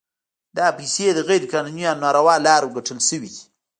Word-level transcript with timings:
دا 0.57 0.67
پیسې 0.77 1.05
د 1.13 1.19
غیر 1.27 1.43
قانوني 1.51 1.83
او 1.91 1.97
ناروا 2.03 2.35
لارو 2.47 2.73
ګټل 2.75 2.99
شوي 3.07 3.19
وي. 3.33 3.41